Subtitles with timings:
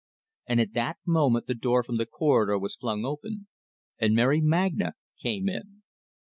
[0.47, 3.45] And at that moment the door from the corridor was flung open,
[3.99, 5.83] and Mary Magna came in.